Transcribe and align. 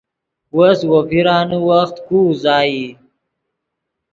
وس 0.57 0.79
وو 0.89 0.99
پیرانے 1.09 1.57
وخت 1.69 1.95
کو 2.07 2.17
اوازئی 2.27 2.81